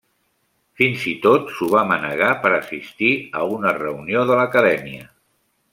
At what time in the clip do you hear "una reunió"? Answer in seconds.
3.59-4.29